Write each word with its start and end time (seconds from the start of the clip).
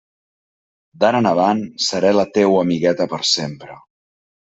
D'ara 1.03 1.19
en 1.23 1.29
avant 1.33 1.63
seré 1.89 2.17
la 2.19 2.27
teua 2.39 2.59
amigueta 2.67 3.11
per 3.15 3.25
sempre. 3.37 3.83